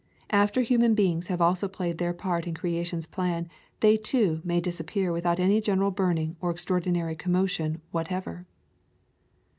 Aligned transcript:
After 0.31 0.61
human 0.61 0.95
beings 0.95 1.27
have 1.27 1.41
also 1.41 1.67
played 1.67 1.99
their 1.99 2.11
part 2.11 2.47
in 2.47 2.55
Creation's 2.55 3.05
plan, 3.05 3.47
they 3.81 3.97
too 3.97 4.41
may 4.43 4.59
disappear 4.59 5.11
without 5.11 5.39
any 5.39 5.61
general 5.61 5.91
burning 5.91 6.35
or 6.41 6.49
extraordinary 6.49 7.15
commotion 7.15 7.81
whatever. 7.91 8.47